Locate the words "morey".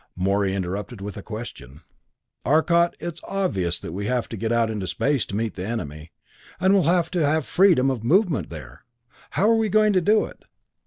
0.15-0.55